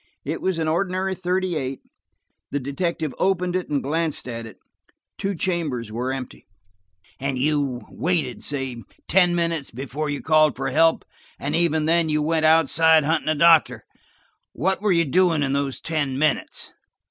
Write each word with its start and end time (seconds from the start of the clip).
It 0.25 0.41
was 0.41 0.57
an 0.57 0.67
ordinary 0.67 1.13
thirty 1.13 1.55
eight. 1.55 1.79
The 2.49 2.59
detective 2.59 3.13
opened 3.19 3.55
it 3.55 3.69
and 3.69 3.83
glanced 3.83 4.27
at 4.27 4.47
it. 4.47 4.57
Two 5.19 5.35
chambers 5.35 5.91
were 5.91 6.11
empty. 6.11 6.47
"And 7.19 7.37
you 7.37 7.81
waited–say 7.91 8.81
ten 9.07 9.35
minutes, 9.35 9.69
before 9.69 10.09
you 10.09 10.23
called 10.23 10.55
for 10.55 10.69
help, 10.69 11.05
and 11.37 11.55
even 11.55 11.85
then 11.85 12.09
you 12.09 12.23
went 12.23 12.47
outside 12.47 13.03
hunting 13.03 13.29
a 13.29 13.35
doctor! 13.35 13.83
What 14.53 14.81
were 14.81 14.91
you 14.91 15.05
doing 15.05 15.43
in 15.43 15.53
those 15.53 15.79
ten 15.79 16.17
minutes 16.17 16.71